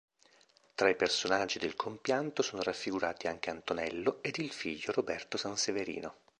Tra 0.73 0.89
i 0.89 0.95
personaggi 0.95 1.59
del 1.59 1.75
compianto 1.75 2.41
sono 2.41 2.63
raffigurati 2.63 3.27
anche 3.27 3.51
Antonello 3.51 4.23
ed 4.23 4.39
il 4.39 4.49
figlio 4.51 4.91
Roberto 4.93 5.37
Sanseverino. 5.37 6.15